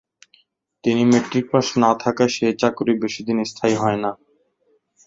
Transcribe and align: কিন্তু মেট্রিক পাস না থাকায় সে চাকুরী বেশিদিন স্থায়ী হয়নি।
কিন্তু 0.83 1.03
মেট্রিক 1.11 1.45
পাস 1.51 1.67
না 1.77 1.91
থাকায় 1.99 2.31
সে 2.35 2.47
চাকুরী 2.61 2.93
বেশিদিন 3.03 3.37
স্থায়ী 3.51 3.75
হয়নি। 3.75 4.11